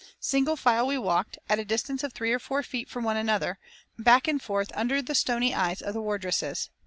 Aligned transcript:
Single 0.19 0.55
file 0.55 0.87
we 0.87 0.97
walked, 0.97 1.37
at 1.47 1.59
a 1.59 1.63
distance 1.63 2.03
of 2.03 2.11
three 2.11 2.33
or 2.33 2.39
four 2.39 2.63
feet 2.63 2.89
from 2.89 3.03
one 3.03 3.17
another, 3.17 3.59
back 3.99 4.27
and 4.27 4.41
forth 4.41 4.71
under 4.73 4.99
the 4.99 5.13
stony 5.13 5.53
eyes 5.53 5.79
of 5.79 5.93
the 5.93 6.01
wardresses. 6.01 6.71